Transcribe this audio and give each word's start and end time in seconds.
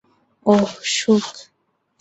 ওহ, 0.45 0.69
সুখ! 0.93 1.25